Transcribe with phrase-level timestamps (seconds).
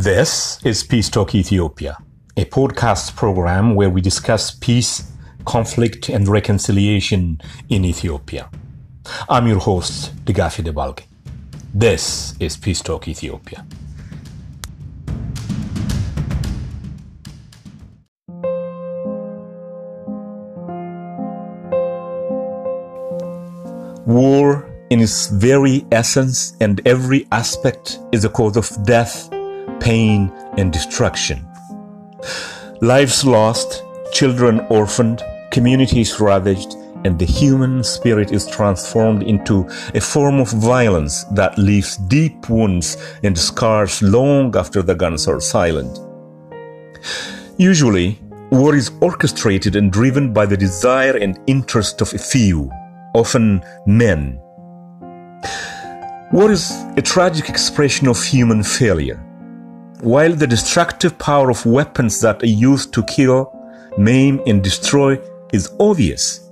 [0.00, 1.98] This is Peace Talk Ethiopia,
[2.36, 5.10] a podcast program where we discuss peace,
[5.44, 8.48] conflict, and reconciliation in Ethiopia.
[9.28, 11.02] I'm your host, Degafi Debalge.
[11.74, 13.66] This is Peace Talk Ethiopia.
[24.06, 29.28] War, in its very essence and every aspect, is a cause of death,
[29.80, 31.46] pain, and destruction.
[32.80, 33.82] Lives lost,
[34.12, 41.24] children orphaned, communities ravaged, and the human spirit is transformed into a form of violence
[41.32, 45.98] that leaves deep wounds and scars long after the guns are silent.
[47.56, 48.18] Usually,
[48.50, 52.70] war is orchestrated and driven by the desire and interest of a few,
[53.14, 54.40] often men.
[56.32, 59.24] War is a tragic expression of human failure.
[60.00, 63.52] While the destructive power of weapons that are used to kill,
[63.98, 65.18] maim, and destroy
[65.52, 66.48] is obvious,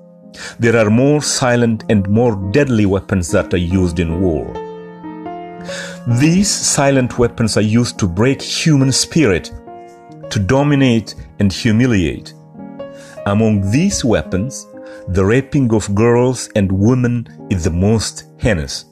[0.59, 4.53] there are more silent and more deadly weapons that are used in war.
[6.19, 9.53] These silent weapons are used to break human spirit,
[10.31, 12.35] to dominate and humiliate.
[13.27, 14.67] Among these weapons,
[15.07, 18.87] the raping of girls and women is the most heinous.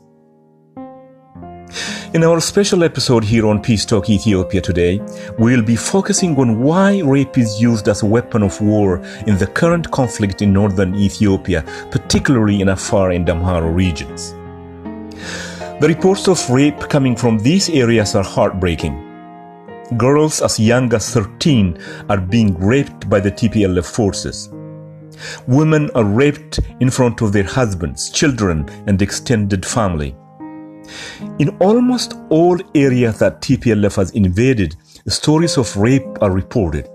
[2.15, 5.01] In our special episode here on Peace Talk Ethiopia today,
[5.37, 9.49] we'll be focusing on why rape is used as a weapon of war in the
[9.49, 14.31] current conflict in northern Ethiopia, particularly in Afar and Amhara regions.
[15.81, 18.95] The reports of rape coming from these areas are heartbreaking.
[19.97, 21.77] Girls as young as 13
[22.09, 24.51] are being raped by the TPLF forces.
[25.49, 30.15] Women are raped in front of their husbands, children, and extended family.
[31.39, 34.77] In almost all areas that TPLF has invaded,
[35.09, 36.89] stories of rape are reported.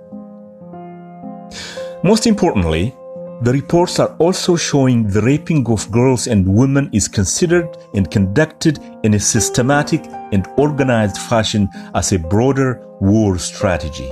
[2.03, 2.95] Most importantly,
[3.41, 8.79] the reports are also showing the raping of girls and women is considered and conducted
[9.03, 14.11] in a systematic and organized fashion as a broader war strategy.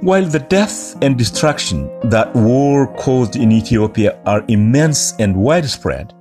[0.00, 6.12] While the death and destruction that war caused in Ethiopia are immense and widespread,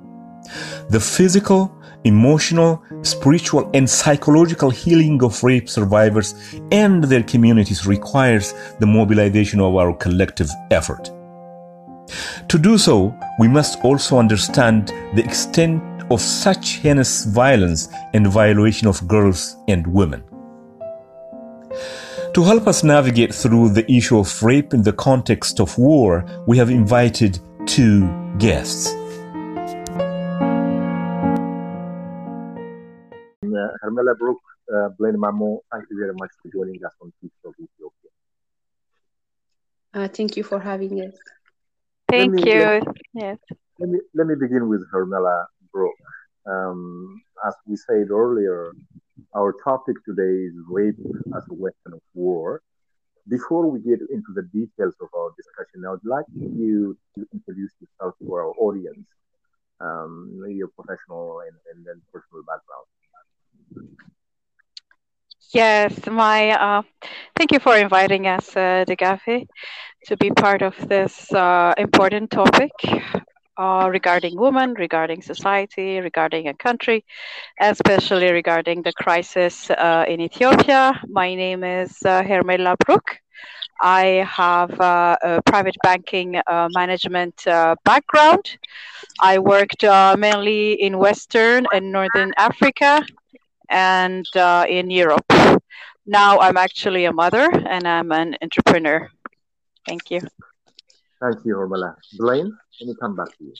[0.89, 6.35] the physical, emotional, spiritual, and psychological healing of rape survivors
[6.71, 11.09] and their communities requires the mobilization of our collective effort.
[12.49, 18.87] To do so, we must also understand the extent of such heinous violence and violation
[18.87, 20.23] of girls and women.
[22.33, 26.57] To help us navigate through the issue of rape in the context of war, we
[26.57, 28.93] have invited two guests.
[33.55, 34.39] Hermela Brook,
[34.73, 38.09] uh, Blaine Mamo, thank you very much for joining us on Peace of Ethiopia.
[39.93, 41.15] Uh, thank you for having us.
[42.09, 42.59] Thank me- you.
[42.61, 43.37] let- Yes.
[43.79, 45.93] Let me, let me begin with Hermela Brook.
[46.45, 48.71] Um, as we said earlier,
[49.35, 50.99] our topic today is rape
[51.35, 52.61] as a weapon of war.
[53.27, 57.71] Before we get into the details of our discussion, I would like you to introduce
[57.79, 59.07] yourself to our audience,
[59.79, 62.87] um, your professional and, and then personal background.
[65.53, 66.81] Yes, my uh,
[67.35, 69.45] thank you for inviting us, uh, Degafi,
[70.05, 72.71] to be part of this uh, important topic
[73.57, 77.05] uh, regarding women, regarding society, regarding a country,
[77.59, 80.99] especially regarding the crisis uh, in Ethiopia.
[81.09, 83.17] My name is uh, Hermela Brook.
[83.81, 88.57] I have uh, a private banking uh, management uh, background.
[89.19, 93.01] I worked uh, mainly in Western and Northern Africa
[93.69, 95.25] and uh, in Europe.
[96.05, 99.09] Now I'm actually a mother and I'm an entrepreneur.
[99.87, 100.21] Thank you.
[101.21, 101.95] Thank you, Hermela.
[102.17, 103.53] Blaine, let me come back to you.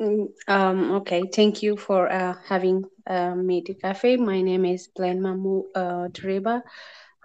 [0.00, 4.18] Mm, Um, okay, thank you for uh, having uh, me Degafi.
[4.18, 6.62] My name is Blaine Mamo uh, Deriba.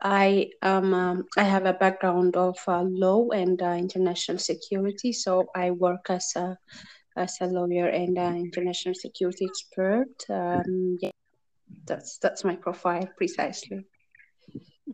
[0.01, 5.47] I um, um I have a background of uh, law and uh, international security, so
[5.55, 6.57] I work as a
[7.15, 10.15] as a lawyer and uh, international security expert.
[10.29, 11.11] Um, yeah,
[11.85, 13.85] that's that's my profile precisely.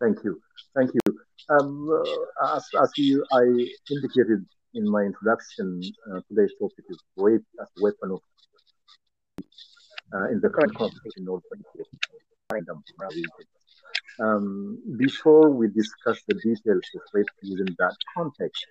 [0.00, 0.40] Thank you.
[0.74, 1.18] Thank you.
[1.50, 3.42] Um, uh, as, as you, I
[3.90, 4.44] indicated
[4.74, 5.80] in my introduction,
[6.10, 8.20] uh, today's topic is rape as a weapon of
[10.14, 10.72] uh, in the current
[11.16, 11.42] in North
[12.52, 12.82] Kingdom.
[14.20, 18.66] Um, before we discuss the details of rape within that context,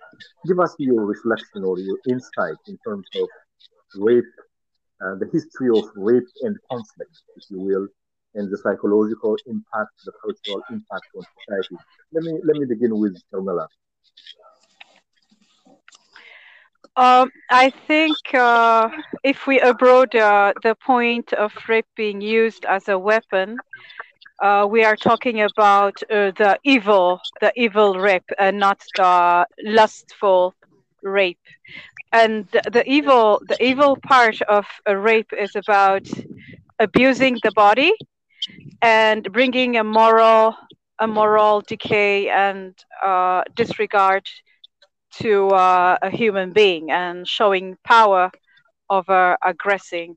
[0.46, 3.28] give us your reflection or your insight in terms of
[3.96, 4.24] rape,
[5.02, 7.88] uh, the history of rape and conflict, if you will,
[8.38, 11.76] and the psychological impact, the cultural impact on society.
[12.12, 13.66] Let me let me begin with Hermela.
[16.96, 18.88] Um, I think uh,
[19.22, 23.56] if we abroad uh, the point of rape being used as a weapon,
[24.42, 30.54] uh, we are talking about uh, the evil, the evil rape, and not the lustful
[31.02, 31.46] rape.
[32.12, 36.08] And the evil, the evil part of a rape is about
[36.80, 37.92] abusing the body
[38.82, 40.56] and bringing a moral,
[40.98, 42.74] a moral decay and
[43.04, 44.26] uh, disregard
[45.12, 48.30] to uh, a human being and showing power
[48.90, 50.16] over aggressing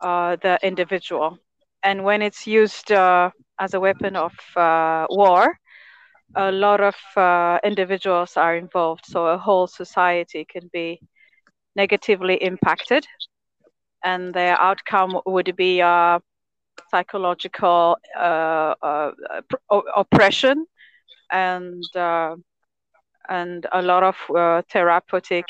[0.00, 1.38] uh, the individual.
[1.82, 5.58] And when it's used uh, as a weapon of uh, war,
[6.36, 9.04] a lot of uh, individuals are involved.
[9.06, 11.00] So a whole society can be
[11.76, 13.06] negatively impacted.
[14.04, 15.80] And the outcome would be
[16.86, 17.96] uh, psychological
[19.96, 20.66] oppression
[21.30, 21.82] and
[23.28, 25.44] and a lot of uh, therapeutic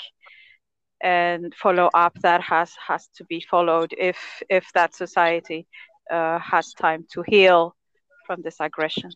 [1.00, 5.66] and follow up that has has to be followed if if that society
[6.10, 7.74] uh, has time to heal
[8.26, 9.10] from this aggression.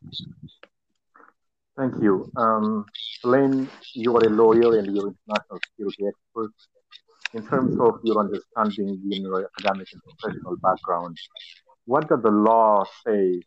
[1.76, 2.30] Thank you.
[2.36, 2.84] Um,
[3.22, 6.52] Blaine, you are a lawyer and you're an international security expert.
[7.34, 11.16] In terms of your understanding in your academic and professional background,
[11.86, 13.42] what does the law say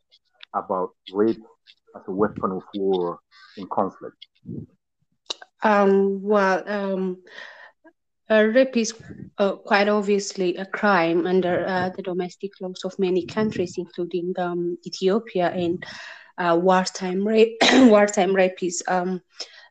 [0.53, 1.43] about rape
[1.95, 3.19] as a weapon of war
[3.57, 4.25] in conflict?
[5.63, 7.17] Um, well, um,
[8.29, 8.93] rape is
[9.37, 14.77] uh, quite obviously a crime under uh, the domestic laws of many countries, including um,
[14.85, 15.49] Ethiopia.
[15.49, 15.83] And
[16.37, 19.21] uh, wartime rape, wartime rape is um,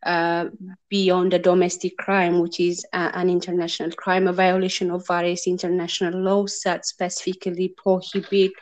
[0.05, 0.47] uh,
[0.89, 6.61] beyond a domestic crime, which is an international crime, a violation of various international laws
[6.65, 8.53] that specifically prohibit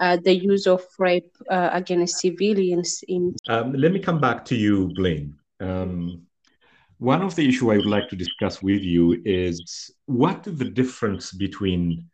[0.00, 3.02] uh, the use of rape uh, against civilians.
[3.08, 5.36] In um, let me come back to you, Blaine.
[5.60, 6.26] Um,
[6.98, 10.64] one of the issues I would like to discuss with you is what is the
[10.64, 12.08] difference between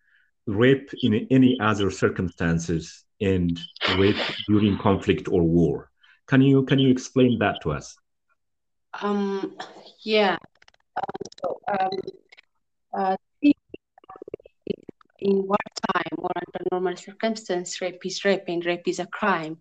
[0.46, 3.58] rape in any other circumstances and
[3.98, 4.16] rape
[4.48, 5.90] during conflict or war?
[6.26, 7.96] Can you can you explain that to us?
[8.94, 9.56] Um,
[10.02, 10.36] yeah.
[11.40, 11.90] So, um,
[12.92, 13.16] uh,
[15.20, 19.58] in wartime or under normal circumstances, rape is rape and rape is a crime.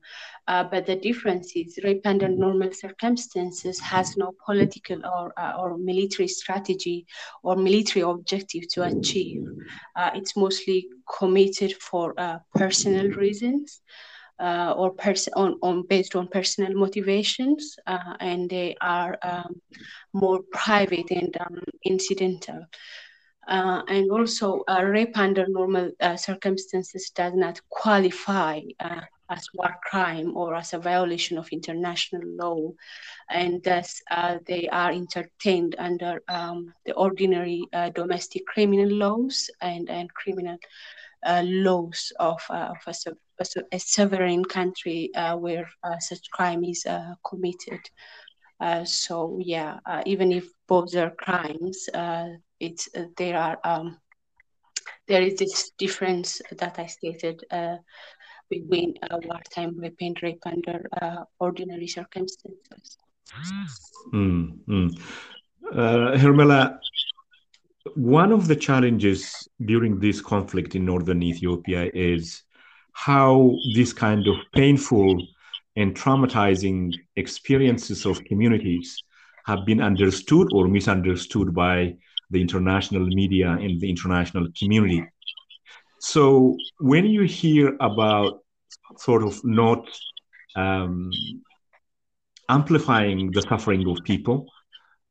[0.47, 5.77] Uh, but the difference is rape under normal circumstances has no political or, uh, or
[5.77, 7.05] military strategy
[7.43, 9.45] or military objective to achieve.
[9.95, 10.87] Uh, it's mostly
[11.19, 13.81] committed for uh, personal reasons.
[14.39, 19.61] Uh, or pers- on, on based on personal motivations, uh, and they are um,
[20.13, 22.65] more private and um, incidental.
[23.49, 30.37] Uh, and also, rape under normal uh, circumstances does not qualify uh, as war crime
[30.37, 32.71] or as a violation of international law,
[33.29, 37.63] and thus uh, they are entertained under um, the ordinary
[37.95, 40.57] domestic criminal laws and, and criminal
[41.43, 43.13] laws of, of a, a,
[43.71, 45.69] a, sovereign country where
[45.99, 46.85] such crime is
[47.25, 47.81] committed.
[48.85, 51.89] so yeah, even if both are crimes,
[52.59, 53.97] it's uh, there are um,
[55.07, 57.77] there is this difference that I stated uh,
[58.49, 62.97] between uh, wartime rape and rape under uh, ordinary circumstances.
[64.13, 64.99] Mm.
[65.71, 66.79] Uh, Hermela,
[67.95, 72.43] one of the challenges during this conflict in northern Ethiopia is
[72.93, 75.25] how this kind of painful
[75.75, 79.03] and traumatizing experiences of communities
[79.45, 81.95] have been understood or misunderstood by
[82.29, 85.03] the international media and the international community.
[85.99, 88.39] So when you hear about
[88.97, 89.87] sort of not
[90.55, 91.11] um,
[92.47, 94.45] amplifying the suffering of people,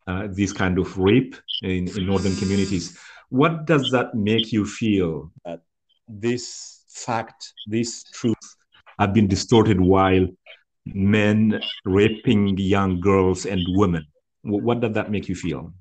[0.07, 5.31] uh, this kind of rape in, in northern communities, what does that make you feel
[5.45, 5.61] that
[6.09, 8.47] this fact, this truth
[8.99, 10.27] have been distorted while
[10.87, 14.07] men raping young girls and women?
[14.43, 15.73] What does that make you feel?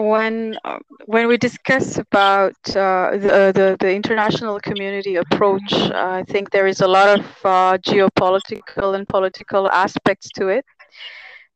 [0.00, 6.24] when uh, when we discuss about uh, the, the, the international community approach, uh, I
[6.26, 10.64] think there is a lot of uh, geopolitical and political aspects to it.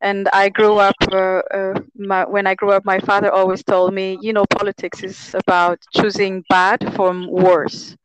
[0.01, 3.93] And I grew up uh, uh, my, when I grew up, my father always told
[3.93, 7.97] me, you know, politics is about choosing bad from worse.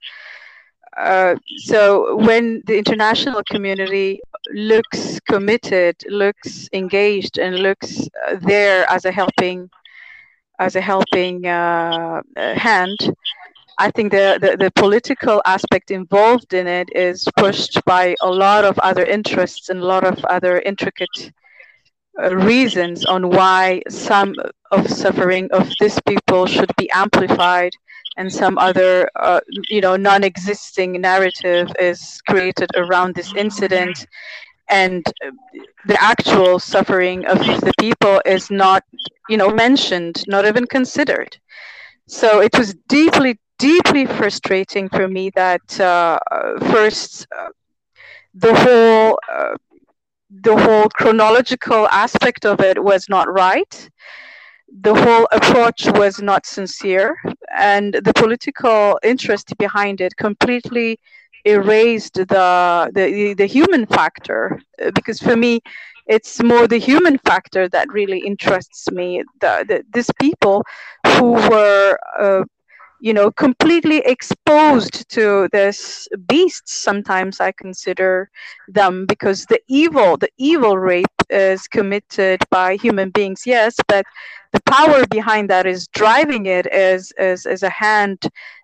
[1.58, 4.20] so when the international community
[4.52, 8.08] looks committed, looks engaged, and looks
[8.40, 9.70] there as a helping
[10.58, 12.98] as a helping uh, hand,
[13.78, 18.64] I think the, the, the, political aspect involved in it is pushed by a lot
[18.64, 21.30] of other interests and a lot of other intricate uh,
[22.18, 24.34] reasons on why some
[24.70, 27.72] of suffering of these people should be amplified
[28.16, 34.06] and some other uh, you know non-existing narrative is created around this incident.
[34.68, 35.04] And
[35.84, 38.82] the actual suffering of the people is not
[39.28, 41.36] you know mentioned not even considered.
[42.06, 46.18] So it was deeply deeply frustrating for me that uh,
[46.72, 47.48] first uh,
[48.34, 49.54] the whole uh,
[50.42, 53.88] the whole chronological aspect of it was not right.
[54.80, 57.16] The whole approach was not sincere
[57.56, 60.98] and the political interest behind it completely
[61.44, 64.58] erased the the, the human factor.
[64.94, 65.60] Because for me
[66.06, 69.22] it's more the human factor that really interests me.
[69.40, 70.62] The, the these people
[71.18, 72.44] who were uh,
[73.00, 78.30] you know completely exposed to this beasts sometimes i consider
[78.68, 84.04] them because the evil the evil rape is committed by human beings yes but
[84.52, 88.18] the power behind that is driving it is is, is a hand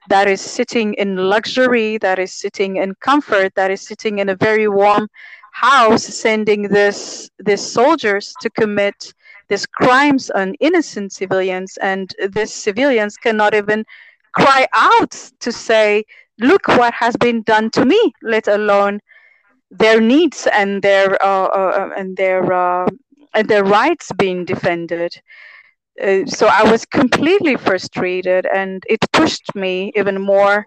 [0.08, 4.36] that is sitting in luxury that is sitting in comfort that is sitting in a
[4.36, 5.08] very warm
[5.52, 9.12] house sending this these soldiers to commit
[9.48, 13.84] these crimes on innocent civilians and these civilians cannot even
[14.32, 15.10] cry out
[15.40, 16.04] to say,
[16.38, 19.00] look what has been done to me, let alone
[19.70, 22.86] their needs and their uh, uh, and their uh,
[23.34, 25.20] and their rights being defended.
[26.02, 30.66] Uh, so I was completely frustrated, and it pushed me even more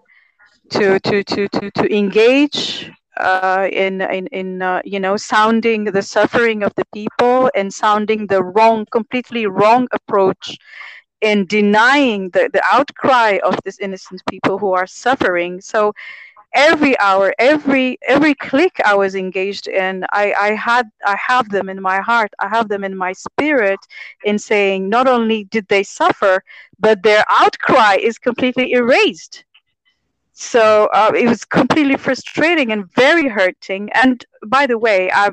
[0.70, 6.02] to to to to to engage uh, in in in uh, you know sounding the
[6.02, 10.56] suffering of the people and sounding the wrong, completely wrong approach
[11.20, 15.60] in denying the, the outcry of these innocent people who are suffering.
[15.60, 15.92] So
[16.54, 21.68] every hour, every every click I was engaged in, I, I had I have them
[21.68, 23.80] in my heart, I have them in my spirit
[24.24, 26.42] in saying not only did they suffer,
[26.78, 29.44] but their outcry is completely erased.
[30.32, 33.90] So uh, it was completely frustrating and very hurting.
[33.92, 35.30] And by the way, I,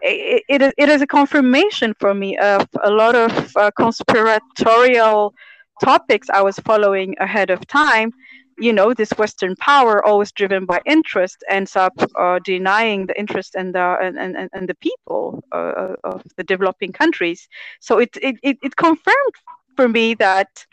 [0.00, 5.34] it, it, it is a confirmation for me of a lot of uh, conspiratorial
[5.82, 8.12] topics I was following ahead of time.
[8.58, 13.54] You know, this Western power, always driven by interest, ends up uh, denying the interest
[13.54, 17.48] and the and, and, and the people uh, of the developing countries.
[17.80, 19.34] So it, it it it confirmed
[19.76, 20.66] for me that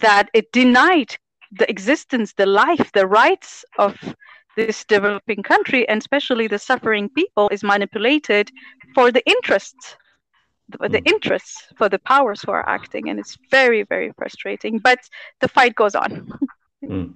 [0.00, 1.16] that it denied
[1.52, 4.14] the existence, the life, the rights of
[4.56, 8.50] this developing country and especially the suffering people is manipulated
[8.94, 9.96] for the interests
[10.68, 11.10] the, the mm.
[11.12, 14.98] interests for the powers who are acting and it's very very frustrating but
[15.40, 16.28] the fight goes on
[16.84, 17.12] mm.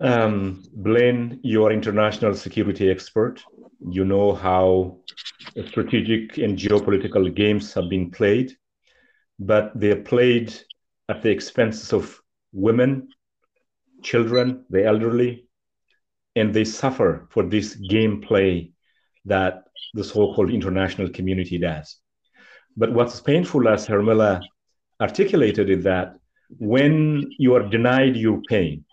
[0.00, 3.42] um, blaine you're international security expert
[3.90, 4.96] you know how
[5.66, 8.56] strategic and geopolitical games have been played
[9.38, 10.54] but they're played
[11.08, 12.20] at the expense of
[12.52, 13.08] women
[14.02, 15.48] children the elderly
[16.36, 18.70] and they suffer for this gameplay
[19.24, 19.64] that
[19.94, 21.98] the so-called international community does.
[22.76, 24.42] But what's painful, as Hermela
[25.00, 26.16] articulated, is that
[26.58, 28.84] when you are denied your pain,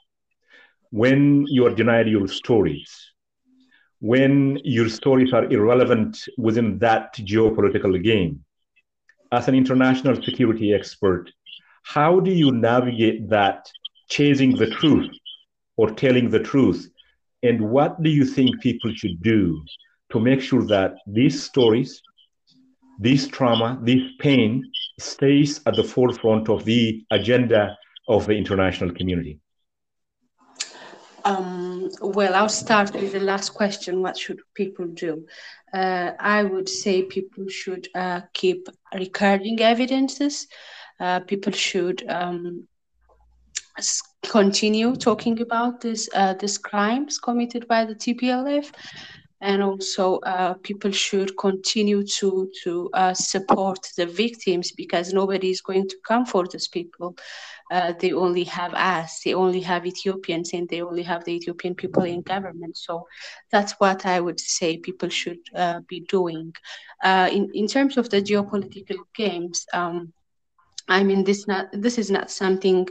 [0.91, 3.11] when you are denied your stories,
[3.99, 8.43] when your stories are irrelevant within that geopolitical game,
[9.31, 11.31] as an international security expert,
[11.83, 13.69] how do you navigate that
[14.09, 15.09] chasing the truth
[15.77, 16.89] or telling the truth
[17.43, 19.61] and what do you think people should do
[20.11, 22.01] to make sure that these stories,
[22.99, 24.63] this trauma, this pain
[24.99, 29.39] stays at the forefront of the agenda of the international community?
[31.23, 34.01] Um, well, I'll start with the last question.
[34.01, 35.27] What should people do?
[35.73, 40.47] Uh, I would say people should uh, keep recording evidences.
[40.99, 42.67] Uh, people should um,
[44.29, 48.71] continue talking about this uh, these crimes committed by the TPLF,
[49.41, 55.61] and also uh, people should continue to to uh, support the victims because nobody is
[55.61, 57.15] going to come for these people.
[57.71, 59.21] Uh, they only have us.
[59.23, 62.77] They only have Ethiopians, and they only have the Ethiopian people in government.
[62.77, 63.07] So
[63.51, 66.53] that's what I would say people should uh, be doing.
[67.03, 69.65] Uh, in in terms of the geopolitical games.
[69.73, 70.13] Um,
[70.91, 72.87] I mean, this not this is not something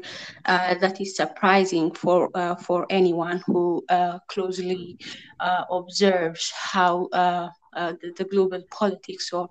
[0.47, 4.99] uh, that is surprising for uh, for anyone who uh, closely
[5.41, 9.49] uh, observes how uh, uh, the, the, global politics or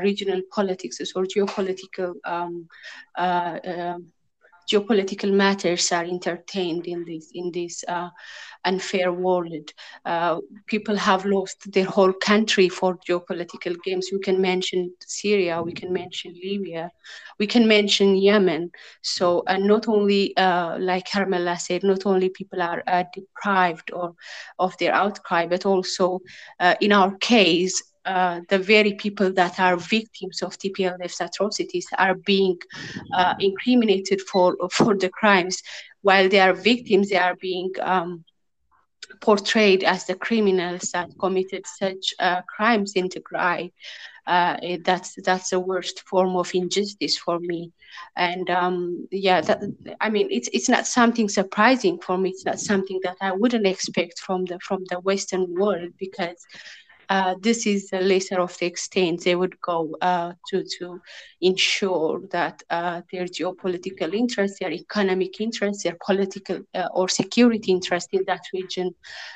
[0.00, 2.68] regional politics or geopolitical um,
[3.18, 4.12] um
[4.70, 8.08] geopolitical matters are entertained in this in this uh,
[8.64, 9.72] unfair world.
[10.04, 14.08] Uh, people have lost their whole country for geopolitical games.
[14.12, 16.90] We can mention Syria, we can mention Libya,
[17.38, 18.70] we can mention Yemen.
[19.02, 24.14] So, and not only, uh, like Hermela said, not only people are uh, deprived or
[24.58, 26.20] of their outcry, but also,
[26.60, 32.14] uh, in our case, uh, the very people that are victims of TPLF's atrocities are
[32.14, 32.58] being
[33.14, 35.62] uh, incriminated for for the crimes,
[36.02, 38.24] while they are victims, they are being um,
[39.20, 43.70] portrayed as the criminals that committed such uh, crimes in Tigray.
[44.26, 47.72] Uh, that's that's the worst form of injustice for me,
[48.16, 49.60] and um, yeah, that,
[50.00, 52.30] I mean it's it's not something surprising for me.
[52.30, 56.46] It's not something that I wouldn't expect from the from the Western world because
[57.12, 60.98] uh, this is the lesser of the extent they would go uh, to to
[61.42, 68.08] ensure that uh, their geopolitical interests, their economic interests, their political uh, or security interest
[68.12, 68.94] in that region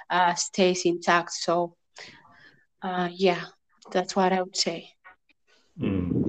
[0.09, 1.33] uh, stays intact.
[1.33, 1.77] So,
[3.11, 3.45] yeah,
[3.93, 4.89] that's what I would say.
[5.79, 6.25] Mm.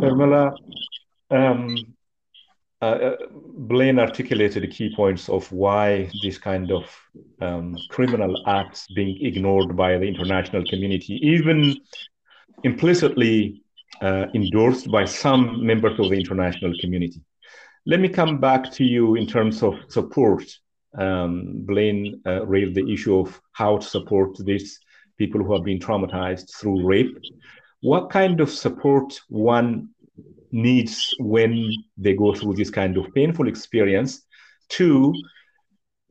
[0.00, 0.54] Hermela,
[1.30, 1.76] um,
[2.80, 6.84] uh, uh, Blaine articulated the key points of why this kind of
[7.40, 11.76] um, criminal acts being ignored by the international community, even
[12.62, 13.62] implicitly
[14.00, 17.20] uh, endorsed by some members of the international community.
[17.84, 20.44] Let me come back to you in terms of support.
[20.96, 24.78] Um, Blaine uh, raised the issue of how to support these
[25.16, 27.18] people who have been traumatized through rape.
[27.80, 29.88] What kind of support one
[30.52, 34.22] needs when they go through this kind of painful experience.
[34.68, 35.14] Two,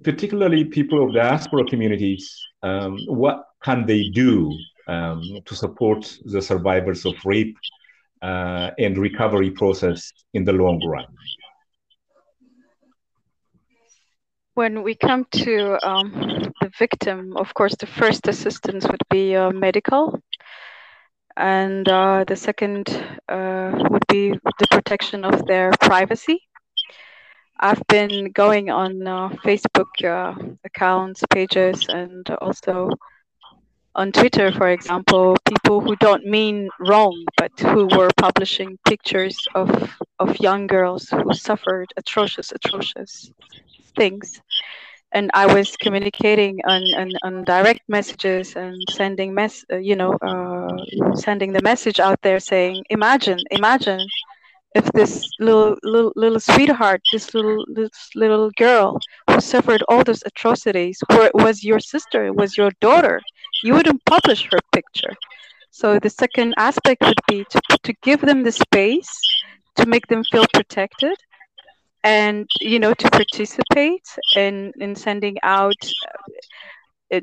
[0.03, 4.51] particularly people of diaspora communities, um, what can they do
[4.87, 7.57] um, to support the survivors of rape
[8.21, 11.05] uh, and recovery process in the long run?
[14.53, 16.11] When we come to um,
[16.61, 20.19] the victim, of course, the first assistance would be uh, medical
[21.37, 22.89] and uh, the second
[23.29, 26.41] uh, would be the protection of their privacy.
[27.59, 30.33] I've been going on uh, Facebook uh,
[30.65, 32.89] accounts, pages, and also
[33.95, 39.69] on Twitter, for example, people who don't mean wrong, but who were publishing pictures of,
[40.19, 43.31] of young girls who suffered atrocious, atrocious
[43.95, 44.41] things
[45.13, 50.13] and I was communicating on, on, on direct messages and sending mess, uh, you know,
[50.21, 54.05] uh, sending the message out there saying, imagine, imagine
[54.75, 60.23] if this little little little sweetheart, this little this little girl who suffered all those
[60.25, 63.21] atrocities, were, was your sister, was your daughter,
[63.63, 65.13] you wouldn't publish her picture.
[65.71, 69.11] So the second aspect would be to to give them the space
[69.77, 71.15] to make them feel protected
[72.03, 75.81] and you know to participate in in sending out
[77.13, 77.19] uh,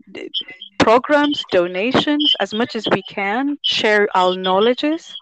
[0.79, 5.15] programs donations as much as we can share our knowledges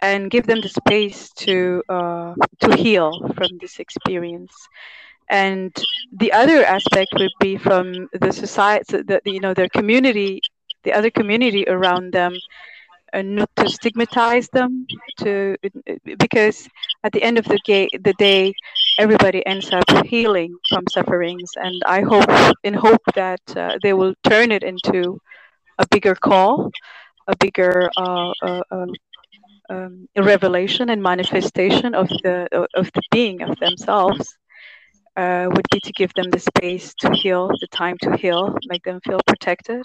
[0.00, 4.52] and give them the space to uh, to heal from this experience.
[5.30, 5.72] And
[6.12, 10.40] the other aspect would be from the society the, you know their community
[10.84, 12.32] the other community around them
[13.12, 14.86] and not to stigmatize them
[15.20, 15.56] to
[16.18, 16.68] because
[17.04, 18.52] at the end of the, ga- the day
[19.00, 22.30] everybody ends up healing from sufferings and i hope
[22.64, 25.18] in hope that uh, they will turn it into
[25.78, 26.70] a bigger call
[27.28, 28.90] a bigger uh, uh, um,
[29.70, 32.36] um revelation and manifestation of the
[32.74, 34.36] of the being of themselves
[35.16, 38.84] uh, would be to give them the space to heal the time to heal make
[38.84, 39.82] them feel protected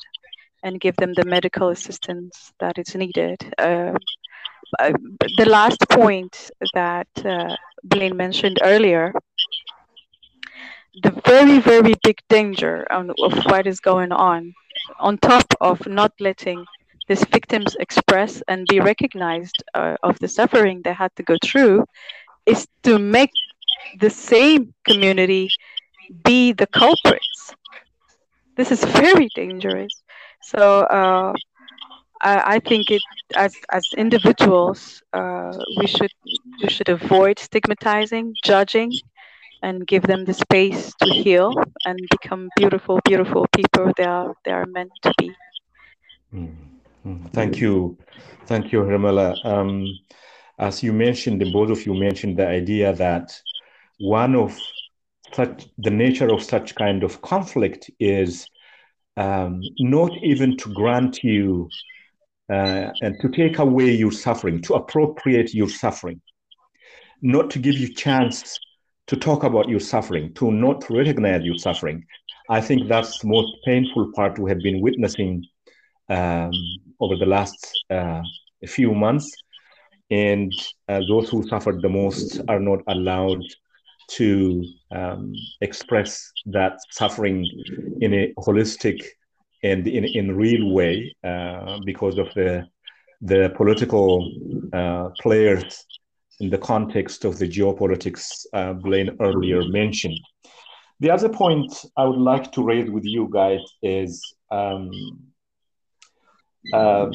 [0.64, 3.38] and give them the medical assistance that is needed.
[4.80, 4.92] Uh,
[5.38, 9.14] the last point that uh, Blaine mentioned earlier,
[11.04, 13.08] the very, very big danger of
[13.46, 14.54] what is going on,
[15.00, 16.66] on top of not letting
[17.08, 21.86] these victims express and be recognized uh, of the suffering they had to go through,
[22.46, 23.32] is to make
[24.00, 25.50] the same community
[26.24, 27.54] be the culprits.
[28.56, 30.04] This is very dangerous
[30.42, 31.34] so uh,
[32.22, 33.02] I, I, think it
[33.36, 36.12] as as individuals uh, we should
[36.62, 38.92] we should avoid stigmatizing, judging,
[39.62, 41.54] and give them the space to heal
[41.86, 45.32] and become beautiful, beautiful people they are they are meant to be.
[46.34, 47.26] Mm-hmm.
[47.34, 47.98] Thank you,
[48.46, 49.44] thank you, Hermela.
[49.46, 49.86] Um,
[50.58, 53.38] as you mentioned, the both of you mentioned the idea that
[54.00, 54.58] one of
[55.34, 58.48] such the nature of such kind of conflict is
[59.18, 61.70] um, not even to grant you
[62.52, 66.22] uh, and to take away your suffering, to appropriate your suffering,
[67.22, 68.60] not to give you chance
[69.08, 72.04] to talk about your suffering, to not recognize your suffering.
[72.50, 75.44] I think that's the most painful part we have been witnessing
[76.10, 76.52] um,
[77.00, 77.58] over the last
[77.90, 78.22] uh,
[78.68, 79.32] few months.
[80.12, 80.52] And
[80.88, 83.42] uh, those who suffered the most are not allowed
[84.08, 87.48] to um, express that suffering
[88.02, 89.04] in a holistic
[89.66, 92.66] and in, in real way uh, because of the
[93.22, 94.08] the political
[94.74, 95.86] uh, players
[96.40, 100.20] in the context of the geopolitics uh, Blaine earlier mentioned.
[101.00, 104.92] The other point I would like to raise with you guys is um,
[106.74, 107.08] uh,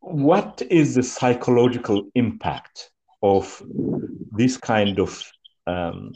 [0.00, 2.90] what is the psychological impact
[3.22, 3.62] of
[4.32, 5.10] this kind of
[5.66, 6.12] um,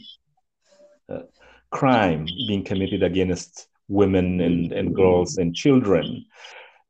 [1.09, 1.23] uh,
[1.71, 6.25] crime being committed against women and, and girls and children?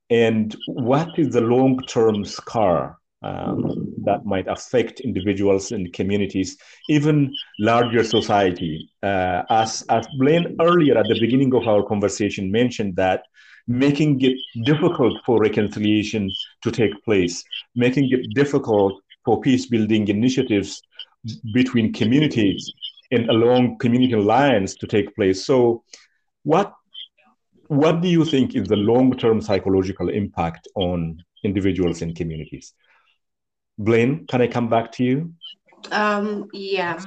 [0.09, 6.57] And what is the long term scar um, that might affect individuals and communities,
[6.89, 8.89] even larger society.
[9.03, 13.23] Uh, as, as Blaine earlier at the beginning of our conversation mentioned that
[13.67, 14.35] making it
[14.65, 16.31] difficult for reconciliation
[16.63, 17.43] to take place,
[17.75, 20.81] making it difficult for peace building initiatives
[21.53, 22.71] between communities
[23.11, 25.45] and along community lines to take place.
[25.45, 25.83] So,
[26.43, 26.73] what
[27.71, 32.73] what do you think is the long term psychological impact on individuals and communities?
[33.77, 35.33] Blaine, can I come back to you?
[35.89, 36.99] Um, yeah.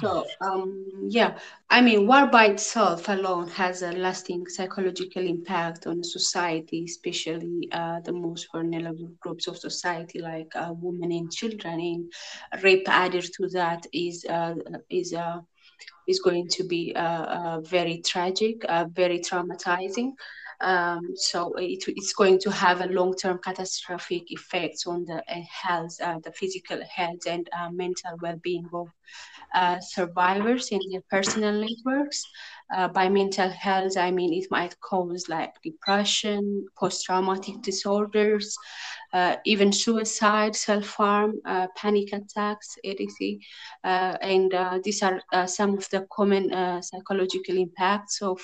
[0.00, 1.38] So, um, yeah,
[1.68, 7.98] I mean, war by itself alone has a lasting psychological impact on society, especially uh,
[8.04, 11.80] the most vulnerable groups of society, like uh, women and children.
[11.80, 14.54] And rape added to that is uh,
[14.88, 15.40] is uh,
[16.06, 20.12] is going to be uh, uh, very tragic, uh, very traumatizing.
[20.60, 26.18] Um, so it, it's going to have a long-term catastrophic effects on the health, uh,
[26.24, 28.88] the physical health and uh, mental well-being of
[29.54, 32.24] uh, survivors in their personal networks.
[32.74, 38.56] Uh, by mental health, I mean it might cause like depression, post-traumatic disorders,
[39.12, 41.40] uh, even suicide, self-harm,
[41.76, 43.38] panic attacks, etc.
[43.84, 46.50] and these are some of the common
[46.82, 48.40] psychological impacts of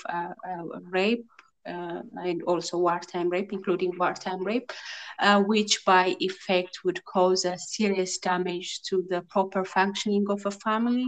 [0.89, 1.25] rape
[1.65, 4.71] uh, and also wartime rape, including wartime rape,
[5.19, 10.51] uh, which by effect would cause a serious damage to the proper functioning of a
[10.51, 11.07] family,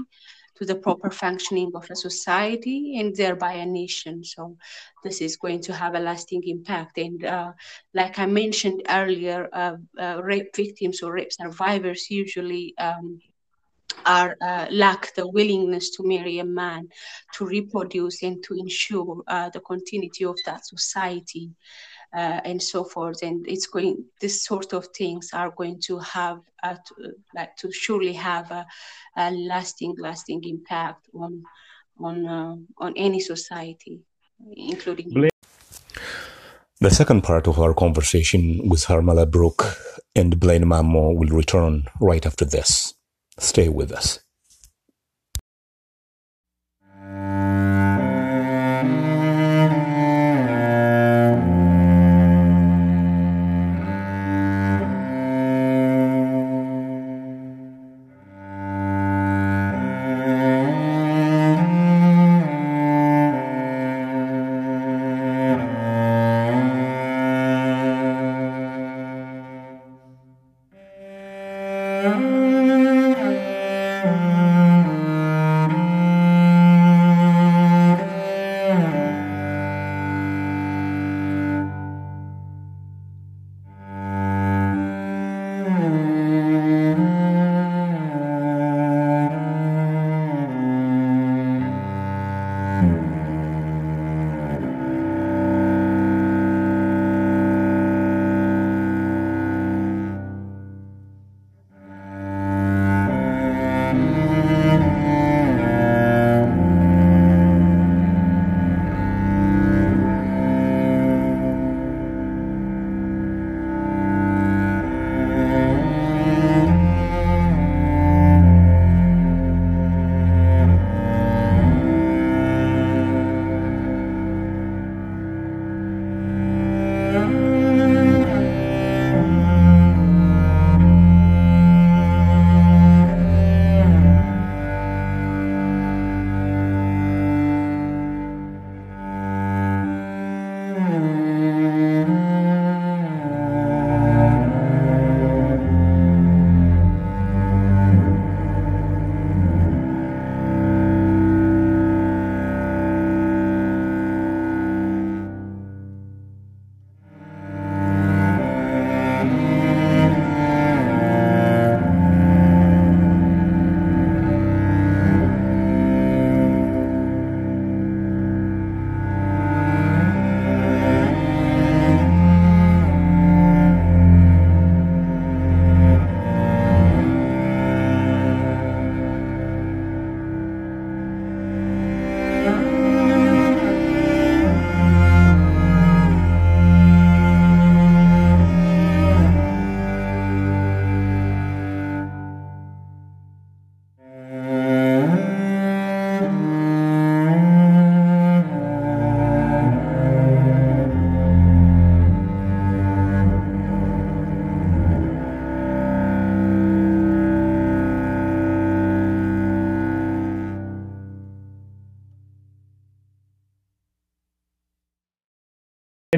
[0.58, 4.24] to the proper functioning of a society, and thereby a nation.
[4.24, 4.58] So,
[5.04, 6.98] this is going to have a lasting impact.
[6.98, 7.52] And, uh,
[7.94, 12.74] like I mentioned earlier, uh, uh, rape victims or rape survivors usually.
[12.78, 13.20] Um,
[14.06, 16.88] are uh, lack the willingness to marry a man,
[17.34, 21.50] to reproduce, and to ensure uh, the continuity of that society,
[22.16, 23.22] uh, and so forth.
[23.22, 27.72] And it's going; this sort of things are going to have, uh, to, like, to
[27.72, 28.66] surely have a,
[29.18, 31.44] a, lasting, lasting impact on
[32.00, 34.00] on uh, on any society,
[34.56, 35.30] including.
[36.82, 39.78] The second part of our conversation with Hermela Brook
[40.14, 42.94] and Blaine Mamo will return right after this.
[43.40, 44.25] Stay with us.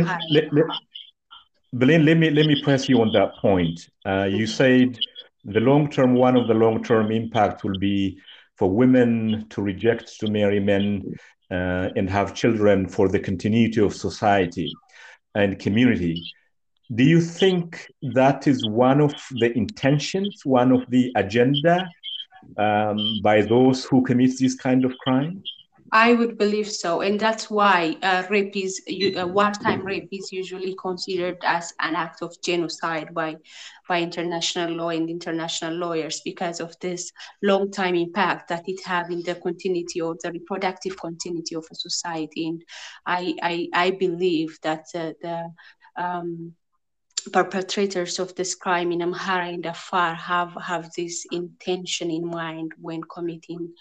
[0.05, 0.65] Let, let,
[1.73, 3.89] Belen, let me let me press you on that point.
[4.05, 4.97] Uh, you said
[5.43, 8.19] the long term, one of the long term impact will be
[8.57, 11.03] for women to reject to marry men
[11.51, 14.71] uh, and have children for the continuity of society
[15.36, 16.21] and community.
[16.95, 21.88] Do you think that is one of the intentions, one of the agenda
[22.57, 25.43] um, by those who commit this kind of crime?
[25.91, 28.82] I would believe so, and that's why uh, rape is
[29.17, 33.38] uh, wartime rape is usually considered as an act of genocide by
[33.88, 39.10] by international law and international lawyers because of this long time impact that it have
[39.12, 42.47] in the continuity or the reproductive continuity of a society.
[42.50, 42.63] And
[43.06, 45.54] I I, I believe that uh, the
[45.95, 46.54] um,
[47.32, 53.02] perpetrators of this crime in Amhara and Afar have have this intention in mind when
[53.04, 53.73] committing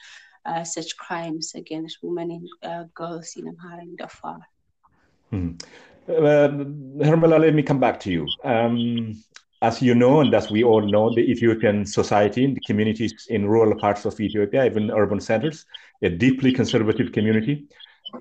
[0.47, 4.39] uh, such crimes against women and uh, girls in Amhara and Afar.
[5.31, 5.51] Hmm.
[6.09, 6.49] Uh,
[6.99, 8.27] let me come back to you.
[8.45, 9.21] Um,
[9.63, 13.47] as you know, and as we all know, the Ethiopian society, and the communities in
[13.47, 15.65] rural parts of Ethiopia, even urban centers,
[16.03, 17.65] a deeply conservative community,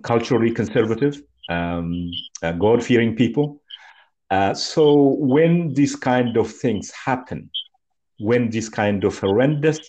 [0.02, 2.10] culturally conservative, um,
[2.42, 3.62] uh, God-fearing people.
[4.32, 7.50] Uh, so when these kind of things happen,
[8.20, 9.80] when these kind of horrendous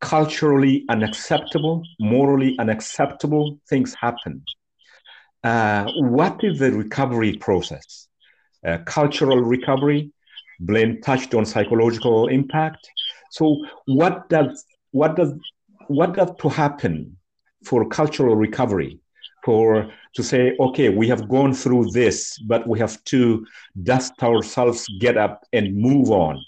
[0.00, 4.42] culturally unacceptable, morally unacceptable things happen.
[5.44, 8.08] Uh, what is the recovery process?
[8.66, 10.12] Uh, cultural recovery.
[10.60, 12.86] Blaine touched on psychological impact.
[13.30, 15.32] So, what does what does
[15.88, 17.16] what does to happen
[17.64, 19.00] for cultural recovery?
[19.44, 23.46] For to say, okay, we have gone through this, but we have to
[23.82, 26.38] dust ourselves, get up, and move on.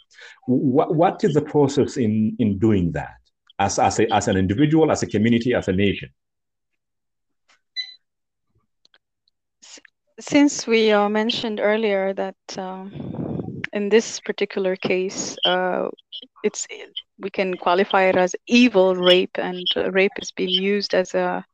[0.46, 3.21] What, what is the process in in doing that?
[3.62, 6.08] As, as, a, as an individual, as a community, as a nation?
[10.20, 12.84] Since we uh, mentioned earlier that uh,
[13.72, 15.88] in this particular case, uh,
[16.44, 16.66] it's
[17.18, 21.44] we can qualify it as evil rape, and uh, rape is being used as a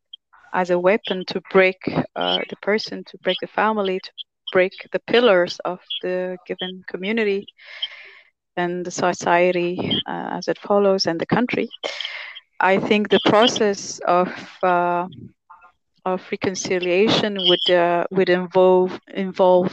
[0.52, 1.78] as a weapon to break
[2.16, 4.10] uh, the person, to break the family, to
[4.52, 7.46] break the pillars of the given community
[8.58, 11.68] and the society uh, as it follows and the country.
[12.60, 14.28] I think the process of
[14.62, 15.06] uh,
[16.04, 19.72] of reconciliation would uh, would involve involve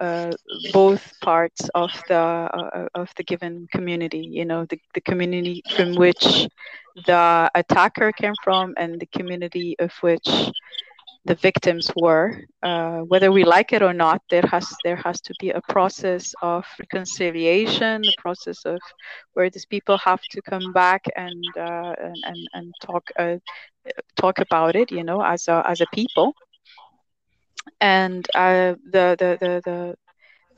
[0.00, 0.32] uh,
[0.72, 4.26] both parts of the uh, of the given community.
[4.30, 6.48] You know, the, the community from which
[7.06, 10.28] the attacker came from, and the community of which
[11.24, 12.38] the victims were.
[12.62, 16.34] Uh, whether we like it or not, there has there has to be a process
[16.42, 18.80] of reconciliation, a process of
[19.34, 23.36] where these people have to come back and uh, and, and, talk uh,
[24.16, 26.34] talk about it, you know, as a as a people.
[27.80, 29.94] And uh, the, the the the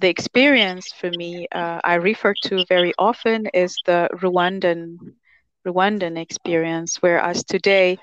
[0.01, 4.99] the experience for me uh, I refer to very often is the Rwandan
[5.67, 7.99] Rwandan experience, whereas today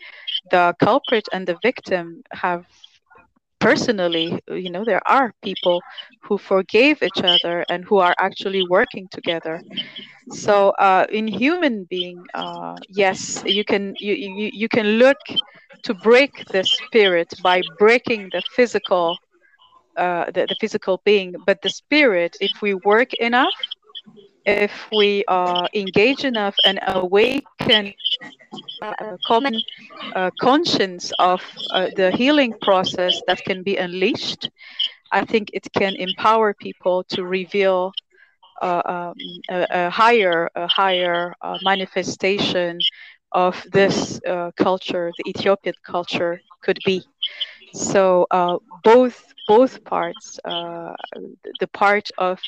[0.50, 2.66] the culprit and the victim have
[3.60, 5.84] personally, you know, there are people
[6.24, 9.64] who forgave each other and who are actually working together.
[10.30, 15.18] So, uh, in human being, uh, yes, you can you, you you can look
[15.84, 19.20] to break the spirit by breaking the physical,
[19.98, 23.56] uh, the, the physical being, but the spirit, if we work enough,
[24.46, 27.94] if we are engaged enough and awaken
[28.82, 29.62] a common
[30.16, 34.50] uh, conscience of uh, the healing process that can be unleashed,
[35.12, 37.94] I think it can empower people to reveal
[38.62, 39.16] uh, um,
[39.50, 42.84] a, a, higher, a higher uh, manifestation
[43.32, 47.04] of this uh, culture, the Ethiopian culture, could be.
[47.74, 48.28] So
[48.84, 52.40] both both parts, the part of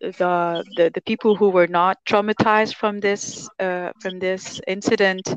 [0.00, 5.34] the, the, the people who were not traumatized from this uh, from this incident uh,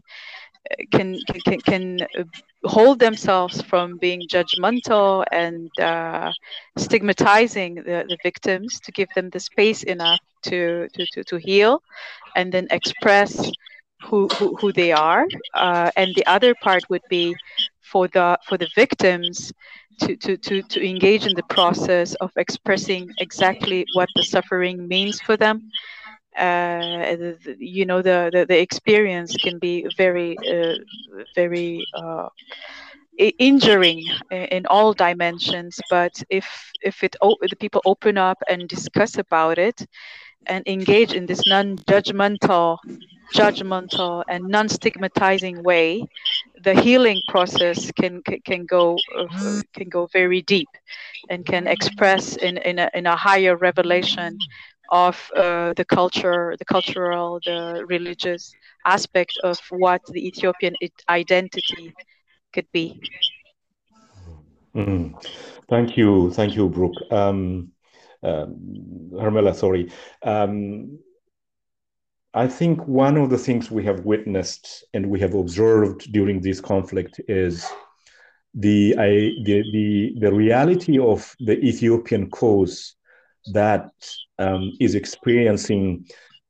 [0.91, 2.23] can can can uh,
[2.65, 6.31] hold themselves from being judgmental and uh,
[6.77, 11.81] stigmatizing the, the victims to give them the space enough to to, to, to heal
[12.35, 13.51] and then express
[14.03, 15.25] who, who, who they are.
[15.53, 17.35] Uh, and the other part would be
[17.93, 19.53] for the for the victims
[19.99, 25.21] to, to, to, to engage in the process of expressing exactly what the suffering means
[25.21, 25.69] for them.
[26.35, 30.73] Uh, the, you know, the, the, the, experience can be very, uh,
[31.35, 32.27] very uh,
[33.37, 35.79] injuring in all dimensions.
[35.91, 36.47] But if
[36.81, 39.85] if it the people open up and discuss about it,
[40.47, 42.77] and engage in this non-judgmental
[43.33, 46.05] non-judgmental and non-stigmatizing way,
[46.63, 50.69] the healing process can can go uh, can go very deep,
[51.29, 54.37] and can express in in a, in a higher revelation
[54.91, 58.53] of uh, the culture, the cultural, the religious
[58.85, 60.75] aspect of what the Ethiopian
[61.09, 61.93] identity
[62.53, 62.99] could be.
[64.75, 65.13] Mm.
[65.69, 66.93] Thank you, thank you, Brook.
[67.11, 67.71] Um,
[68.23, 69.89] um, Hermela, sorry.
[70.23, 70.99] Um,
[72.35, 76.59] I think one of the things we have witnessed and we have observed during this
[76.59, 77.67] conflict is
[78.55, 79.09] the, I,
[79.43, 82.95] the, the, the reality of the Ethiopian cause
[83.53, 83.91] that
[84.39, 86.05] um, is experiencing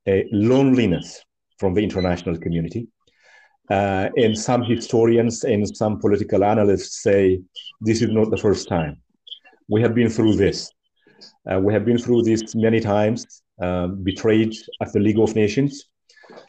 [0.08, 1.22] a loneliness
[1.60, 2.88] from the international community.
[3.70, 7.42] Uh, and some historians and some political analysts say
[7.82, 8.98] this is not the first time.
[9.70, 10.70] We have been through this.
[11.50, 13.43] Uh, we have been through this many times,
[13.88, 15.86] betrayed at the League of Nations,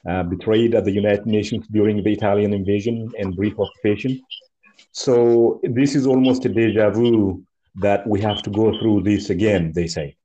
[0.09, 4.21] uh, betrayed at the United Nations during the Italian invasion and brief occupation.
[4.93, 7.43] So this is almost a deja vu
[7.77, 10.17] that we have to go through this again, they say.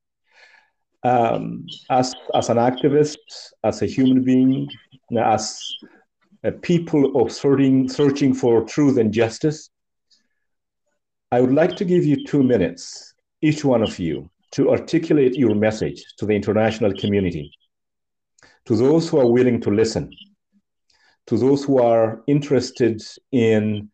[1.04, 3.18] Um, as, as an activist,
[3.64, 4.70] as a human being,
[5.18, 5.44] as
[6.44, 9.70] a people of searching, searching for truth and justice,
[11.32, 15.56] I would like to give you two minutes, each one of you, to articulate your
[15.56, 17.52] message to the international community,
[18.66, 20.12] to those who are willing to listen,
[21.28, 23.90] to those who are interested in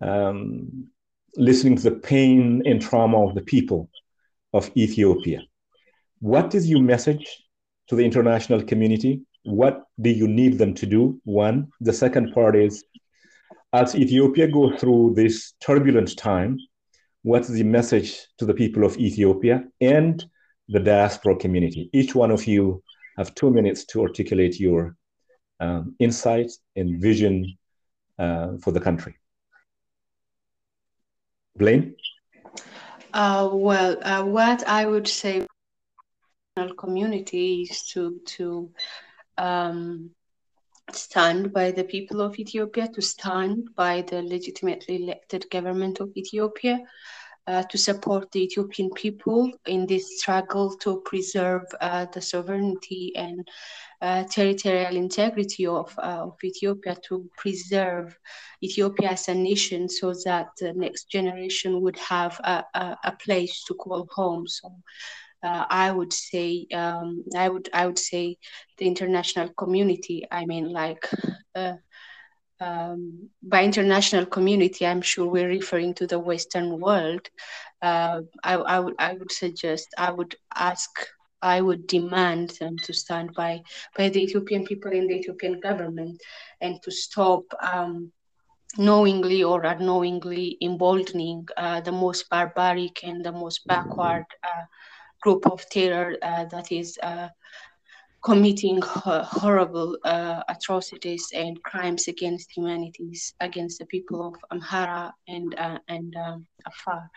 [0.00, 0.88] um,
[1.36, 3.88] listening to the pain and trauma of the people
[4.52, 5.40] of Ethiopia.
[6.20, 7.26] What is your message
[7.88, 9.22] to the international community?
[9.44, 11.20] What do you need them to do?
[11.24, 11.68] One.
[11.80, 12.84] The second part is
[13.72, 16.58] as Ethiopia goes through this turbulent time,
[17.22, 20.24] what's the message to the people of Ethiopia and
[20.68, 21.90] the diaspora community?
[21.92, 22.82] Each one of you
[23.18, 24.96] have two minutes to articulate your
[25.60, 27.56] um, insight and vision
[28.18, 29.16] uh, for the country.
[31.56, 31.94] Blaine?
[33.12, 35.46] Uh, well, uh, what I would say
[36.76, 38.70] community is to to
[39.38, 40.10] um,
[40.92, 46.80] stand by the people of Ethiopia, to stand by the legitimately elected government of Ethiopia,
[47.46, 53.48] uh, to support the Ethiopian people in this struggle to preserve uh, the sovereignty and
[54.00, 58.18] territorial integrity of, uh, of Ethiopia, to preserve
[58.62, 63.64] Ethiopia as a nation so that the next generation would have a, a, a place
[63.64, 64.46] to call home.
[64.46, 64.68] So
[65.42, 68.36] uh, I would say um, I would I would say
[68.78, 70.26] the international community.
[70.30, 71.08] I mean, like
[71.54, 71.74] uh,
[72.60, 77.28] um, by international community, I'm sure we're referring to the Western world.
[77.82, 80.90] Uh, I, I would I would suggest I would ask
[81.42, 83.62] I would demand them to stand by
[83.96, 86.20] by the Ethiopian people and the Ethiopian government
[86.60, 87.44] and to stop.
[87.60, 88.12] Um,
[88.78, 94.64] knowingly or unknowingly emboldening uh, the most barbaric and the most backward uh,
[95.22, 97.28] group of terror uh, that is uh,
[98.24, 105.54] committing horrible uh, atrocities and crimes against humanities against the people of Amhara and
[105.88, 107.10] and um, Afar,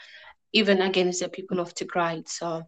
[0.53, 2.63] even against the people of Tigray itself.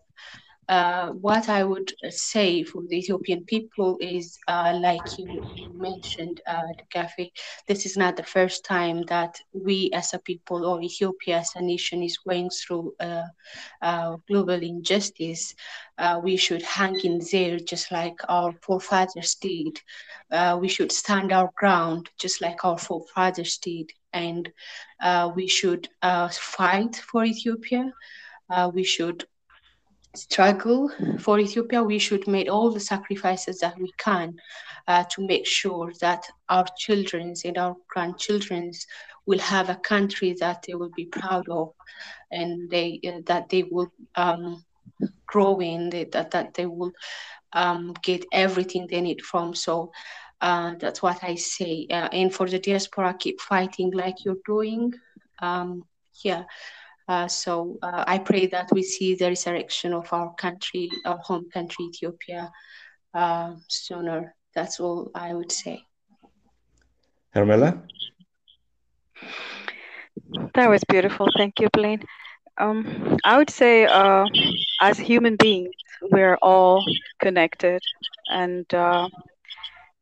[0.68, 5.44] Uh, what I would say for the Ethiopian people is, uh, like you,
[5.78, 6.62] mentioned, uh,
[7.68, 11.62] this is not the first time that we as a people or Ethiopia as a
[11.62, 13.24] nation is going through uh,
[13.82, 15.54] uh, global injustice.
[15.98, 19.80] Uh, we should hang in there just like our forefathers did.
[20.60, 23.92] we should stand our ground just like our forefathers did.
[24.14, 24.52] And
[25.36, 25.88] we should
[26.32, 27.92] fight for Ethiopia.
[28.74, 29.26] we should
[30.18, 30.90] struggle
[31.20, 34.36] for Ethiopia, we should make all the sacrifices that we can
[34.88, 38.72] uh, to make sure that our children and our grandchildren
[39.26, 41.74] will have a country that they will be proud of,
[42.32, 44.64] and they uh, that they will um,
[45.26, 46.92] grow in, that that they will
[47.54, 49.54] um, get everything they need from.
[49.54, 49.92] So.
[50.42, 51.88] Uh, that's what I say.
[51.90, 54.94] Uh, and for the diaspora, keep fighting like you're doing.
[55.42, 55.86] Um,
[56.24, 56.44] yeah,
[57.08, 61.50] uh, so uh, I pray that we see the resurrection of our country, our home
[61.54, 62.52] country, Ethiopia,
[63.14, 64.36] uh, sooner.
[64.54, 65.84] That's all I would say.
[67.36, 67.82] Hermela?
[70.54, 71.28] That was beautiful.
[71.38, 72.04] Thank you, Blaine.
[72.58, 74.26] Um, I would say, uh,
[74.82, 76.84] as human beings, we're all
[77.20, 77.82] connected,
[78.32, 79.10] and uh,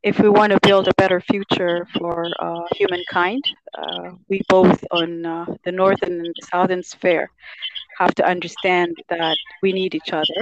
[0.04, 3.44] if we want to build a better future for uh, humankind,
[3.78, 7.30] uh, we both on uh, the northern and southern sphere
[8.00, 10.42] have to understand that we need each other.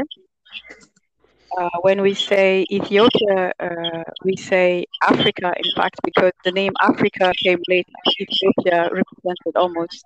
[1.57, 7.31] uh, when we say Ethiopia, uh, we say Africa, in fact, because the name Africa
[7.43, 7.87] came late.
[8.21, 10.05] Ethiopia represented almost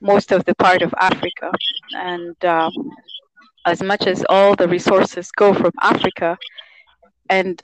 [0.00, 1.50] most of the part of Africa.
[1.94, 2.72] And um,
[3.66, 6.38] as much as all the resources go from Africa
[7.28, 7.60] and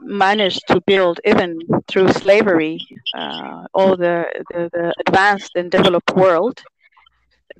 [0.00, 1.58] managed to build, even
[1.88, 2.78] through slavery,
[3.16, 6.60] uh, all the, the, the advanced and developed world,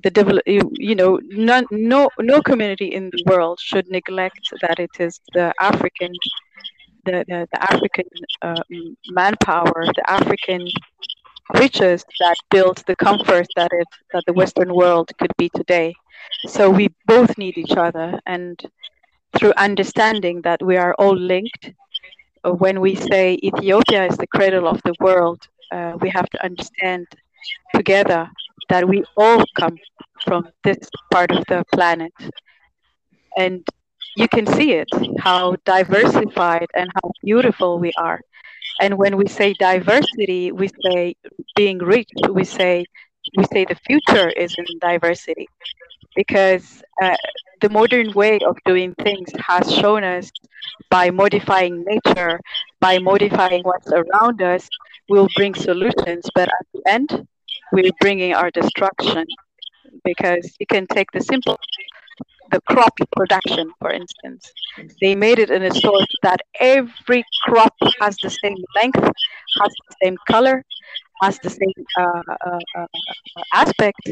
[0.03, 4.79] the develop, you, you know, no, no, no community in the world should neglect that
[4.79, 6.11] it is the African,
[7.05, 8.05] the, the, the African
[8.41, 8.61] uh,
[9.09, 10.67] manpower, the African
[11.55, 15.93] riches that built the comfort that it that the Western world could be today.
[16.47, 18.59] So we both need each other, and
[19.37, 21.71] through understanding that we are all linked, uh,
[22.43, 27.07] when we say Ethiopia is the cradle of the world, uh, we have to understand
[27.75, 28.29] together
[28.69, 29.77] that we all come
[30.23, 30.77] from this
[31.11, 32.13] part of the planet.
[33.37, 33.65] And
[34.15, 34.87] you can see it,
[35.19, 38.19] how diversified and how beautiful we are.
[38.81, 41.15] And when we say diversity, we say
[41.55, 42.85] being rich, we say
[43.37, 45.47] we say the future is in diversity
[46.15, 47.15] because uh,
[47.61, 50.31] the modern way of doing things has shown us
[50.89, 52.39] by modifying nature,
[52.79, 54.67] by modifying what's around us,
[55.09, 56.25] we'll bring solutions.
[56.33, 57.27] But at the end,
[57.71, 59.25] we're bringing our destruction
[60.03, 61.57] because you can take the simple
[62.51, 64.51] the crop production for instance
[65.01, 69.03] they made it in a source that every crop has the same length
[69.61, 70.63] has the same color
[71.21, 72.85] has the same uh, uh, uh,
[73.53, 74.09] aspect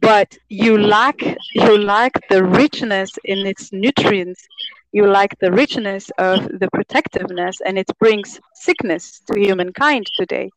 [0.00, 1.20] but you lack
[1.54, 4.46] you lack the richness in its nutrients
[4.92, 10.48] you lack the richness of the protectiveness and it brings sickness to humankind today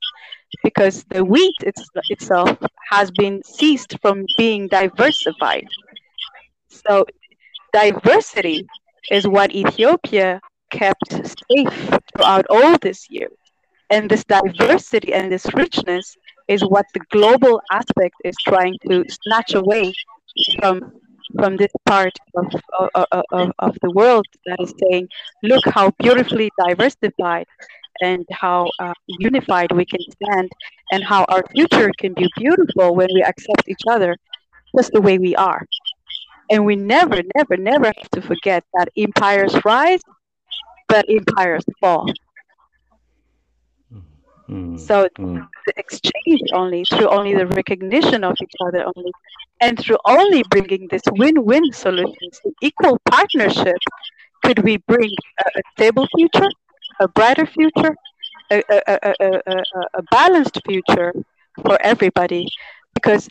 [0.63, 2.57] because the wheat it's, itself
[2.89, 5.67] has been ceased from being diversified.
[6.87, 7.05] So,
[7.73, 8.67] diversity
[9.11, 10.39] is what Ethiopia
[10.71, 13.29] kept safe throughout all this year.
[13.89, 16.15] And this diversity and this richness
[16.47, 19.93] is what the global aspect is trying to snatch away
[20.59, 20.91] from
[21.39, 22.45] from this part of,
[22.93, 25.07] of, of, of the world that is saying,
[25.43, 27.45] look how beautifully diversified
[28.01, 30.49] and how uh, unified we can stand
[30.91, 34.15] and how our future can be beautiful when we accept each other
[34.77, 35.65] just the way we are.
[36.51, 40.01] And we never, never, never have to forget that empires rise,
[40.87, 42.11] but empires fall.
[44.49, 44.77] Mm.
[44.77, 45.47] So mm.
[45.65, 49.11] the exchange only through only the recognition of each other only,
[49.61, 53.77] and through only bringing this win-win solutions, equal partnership,
[54.43, 56.49] could we bring a, a stable future
[57.01, 57.95] a brighter future,
[58.51, 59.63] a, a, a,
[59.95, 61.13] a, balanced future
[61.65, 62.47] for everybody.
[62.93, 63.27] Because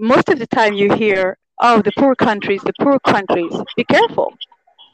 [0.00, 3.52] most of the time you hear, oh, the poor countries, the poor countries.
[3.76, 4.34] Be careful.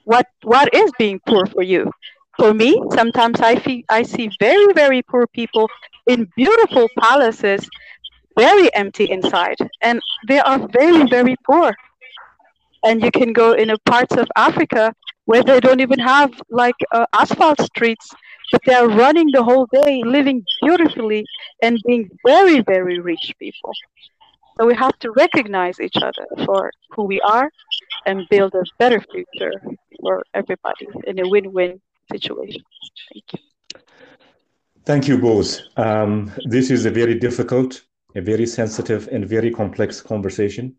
[0.05, 1.91] What what is being poor for you?
[2.39, 5.69] For me, sometimes I feel I see very very poor people
[6.07, 7.69] in beautiful palaces,
[8.39, 11.73] very empty inside, and they are very very poor.
[12.85, 14.95] And you can go in parts of Africa
[15.27, 18.11] where they don't even have like uh, asphalt streets,
[18.53, 21.25] but they're running the whole day, living beautifully,
[21.63, 23.73] and being very, very rich people.
[24.61, 27.51] So we have to recognize each other for who we are
[28.05, 29.55] and build a better future
[30.03, 31.81] for everybody in a win win
[32.13, 32.63] situation.
[33.11, 33.39] Thank you.
[34.85, 35.61] Thank you both.
[35.79, 37.81] Um, this is a very difficult,
[38.15, 40.77] a very sensitive, and very complex conversation.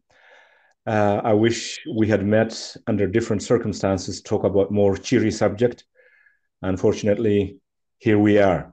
[0.86, 5.86] Uh, I wish we had met under different circumstances, talk about more cheery subject.
[6.62, 7.58] Unfortunately,
[7.98, 8.71] here we are.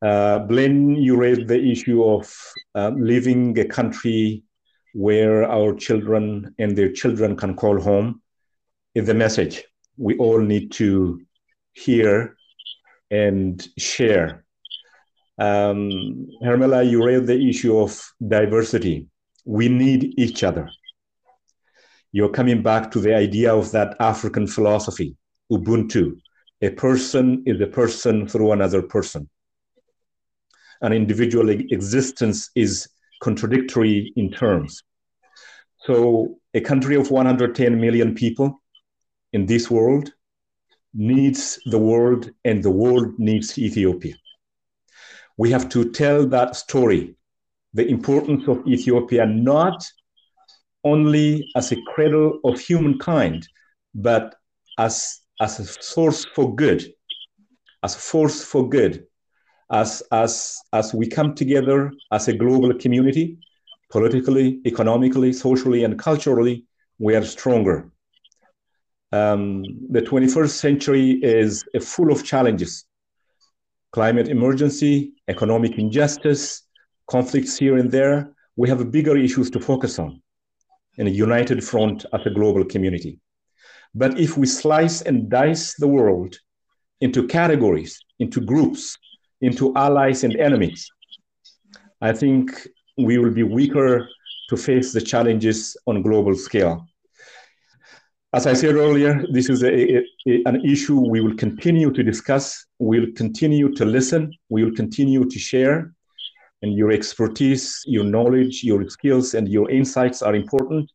[0.00, 2.32] Uh, Blaine, you raised the issue of
[2.74, 4.44] uh, living a country
[4.94, 8.22] where our children and their children can call home
[8.94, 9.64] is the message
[9.96, 11.20] we all need to
[11.72, 12.36] hear
[13.10, 14.44] and share.
[15.38, 19.06] Um, Hermela, you raised the issue of diversity.
[19.44, 20.70] We need each other
[22.12, 25.16] you're coming back to the idea of that African philosophy,
[25.52, 26.18] Ubuntu.
[26.62, 29.28] A person is a person through another person.
[30.80, 32.88] An individual existence is
[33.20, 34.82] contradictory in terms.
[35.80, 38.62] So, a country of 110 million people
[39.32, 40.12] in this world
[40.94, 44.14] needs the world, and the world needs Ethiopia.
[45.36, 47.14] We have to tell that story,
[47.74, 49.84] the importance of Ethiopia, not
[50.84, 53.48] only as a cradle of humankind,
[53.94, 54.34] but
[54.78, 56.92] as, as a source for good,
[57.82, 59.06] as a force for good,
[59.70, 63.38] as, as, as we come together as a global community,
[63.90, 66.64] politically, economically, socially, and culturally,
[66.98, 67.90] we are stronger.
[69.12, 72.84] Um, the 21st century is full of challenges
[73.90, 76.64] climate emergency, economic injustice,
[77.06, 78.30] conflicts here and there.
[78.56, 80.20] We have bigger issues to focus on
[80.98, 83.18] in a united front as a global community.
[83.94, 86.36] But if we slice and dice the world
[87.00, 88.98] into categories, into groups,
[89.40, 90.88] into allies and enemies,
[92.00, 92.50] I think
[92.96, 94.08] we will be weaker
[94.50, 96.86] to face the challenges on global scale.
[98.34, 100.02] As I said earlier, this is a, a,
[100.44, 102.66] an issue we will continue to discuss.
[102.78, 104.32] We'll continue to listen.
[104.50, 105.92] We will continue to share.
[106.60, 110.90] And your expertise, your knowledge, your skills, and your insights are important.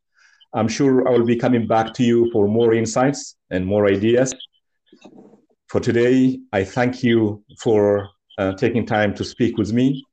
[0.54, 4.36] I'm sure I will be coming back to you for more insights and more ideas.
[5.70, 10.04] For today, I thank you for uh, taking time to speak with me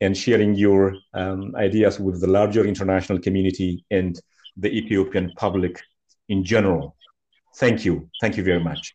[0.00, 4.20] and sharing your um, ideas with the larger international community and
[4.56, 5.80] the Ethiopian public
[6.28, 6.96] in general.
[7.56, 8.08] Thank you.
[8.20, 8.94] Thank you very much.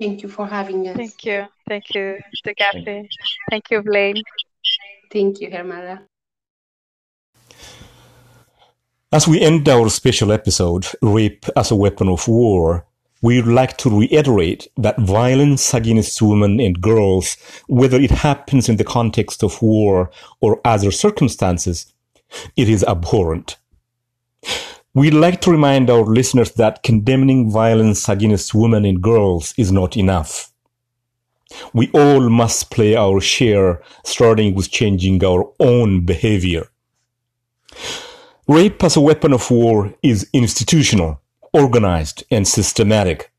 [0.00, 0.96] Thank you for having us.
[0.96, 1.46] Thank you.
[1.68, 3.08] Thank you, Degafi.
[3.50, 4.22] Thank you, Blaine.
[5.12, 6.00] Thank you, Hermela.
[9.10, 12.86] As we end our special episode, Rape as a Weapon of War,
[13.20, 18.76] we would like to reiterate that violence against women and girls, whether it happens in
[18.76, 20.10] the context of war
[20.40, 21.92] or other circumstances,
[22.56, 23.56] it is abhorrent.
[24.94, 29.96] We'd like to remind our listeners that condemning violence against women and girls is not
[29.96, 30.52] enough.
[31.72, 36.68] We all must play our share, starting with changing our own behavior.
[38.46, 41.20] Rape as a weapon of war is institutional,
[41.52, 43.30] organized, and systematic.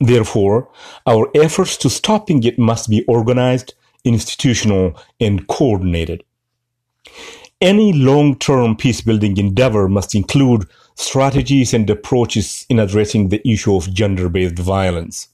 [0.00, 0.68] Therefore,
[1.06, 6.22] our efforts to stopping it must be organized, institutional, and coordinated.
[7.60, 14.58] Any long-term peace-building endeavor must include strategies and approaches in addressing the issue of gender-based
[14.58, 15.28] violence.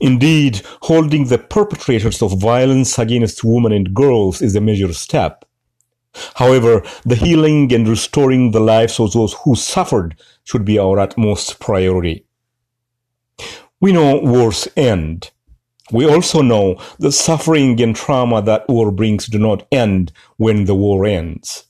[0.00, 5.44] Indeed, holding the perpetrators of violence against women and girls is a major step.
[6.34, 11.58] However, the healing and restoring the lives of those who suffered should be our utmost
[11.58, 12.26] priority.
[13.80, 15.30] We know wars end,
[15.92, 20.74] we also know the suffering and trauma that war brings do not end when the
[20.74, 21.64] war ends.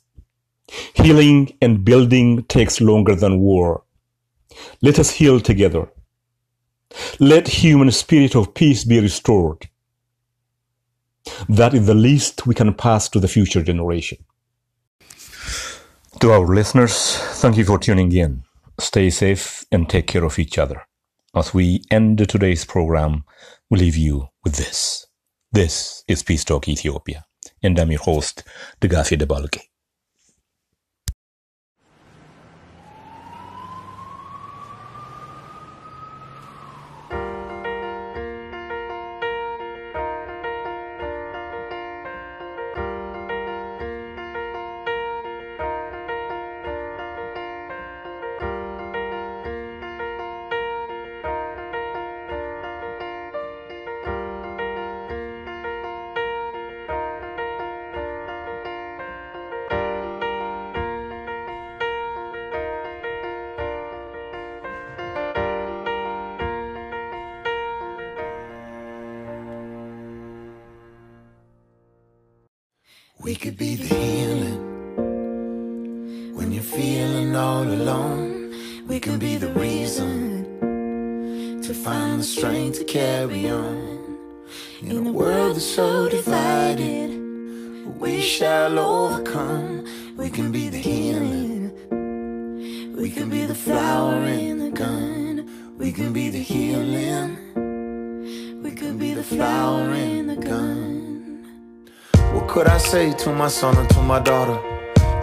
[0.94, 3.82] Healing and building takes longer than war.
[4.80, 5.90] Let us heal together.
[7.18, 9.68] Let human spirit of peace be restored.
[11.48, 14.18] That is the least we can pass to the future generation.
[16.20, 18.44] To our listeners, thank you for tuning in.
[18.78, 20.82] Stay safe and take care of each other.
[21.34, 23.24] As we end today's program,
[23.70, 25.06] we leave you with this.
[25.50, 27.24] This is Peace Talk Ethiopia,
[27.62, 28.44] and I'm your host,
[28.80, 29.71] Degafi Debalke.
[73.22, 74.58] We could be the healing
[76.34, 78.52] when you're feeling all alone.
[78.88, 80.58] We can be the reason
[81.62, 84.18] to find the strength to carry on.
[84.82, 87.10] In a world that's so divided,
[88.00, 89.84] we shall overcome.
[90.16, 91.70] We can be the healing.
[92.96, 95.48] We can be the flower in the gun.
[95.78, 97.38] We can be the healing.
[98.64, 101.01] We can be the flower in the gun.
[102.52, 104.60] Could I say to my son or to my daughter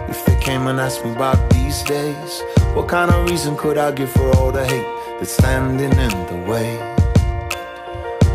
[0.08, 2.42] if they came and asked me about these days?
[2.74, 4.84] What kind of reason could I give for all the hate
[5.20, 6.70] that's standing in the way?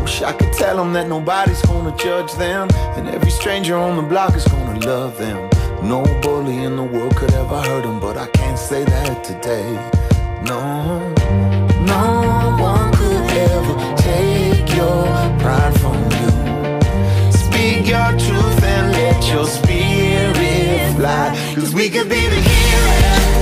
[0.00, 4.02] Wish I could tell them that nobody's gonna judge them, and every stranger on the
[4.02, 5.50] block is gonna love them.
[5.82, 9.74] No bully in the world could ever hurt them, but I can't say that today.
[10.42, 11.12] No,
[11.84, 15.04] no one could ever take your
[15.42, 16.30] pride from you.
[17.30, 18.45] Speak your truth
[21.06, 23.35] Cause we could be the healing.